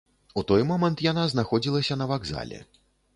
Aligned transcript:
У 0.41 0.43
той 0.51 0.63
момант 0.69 1.03
яна 1.07 1.25
знаходзілася 1.33 1.99
на 2.03 2.09
вакзале. 2.13 2.63